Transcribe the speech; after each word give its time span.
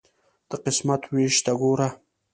د 0.49 0.51
قسمت 0.63 1.01
ویش 1.13 1.35
ته 1.45 1.51
ګوره. 1.59 1.89